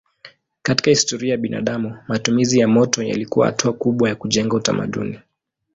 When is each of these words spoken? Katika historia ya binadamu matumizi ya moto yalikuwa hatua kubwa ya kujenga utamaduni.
Katika 0.61 0.89
historia 0.89 1.31
ya 1.31 1.37
binadamu 1.37 1.97
matumizi 2.07 2.59
ya 2.59 2.67
moto 2.67 3.03
yalikuwa 3.03 3.45
hatua 3.47 3.73
kubwa 3.73 4.09
ya 4.09 4.15
kujenga 4.15 4.57
utamaduni. 4.57 5.19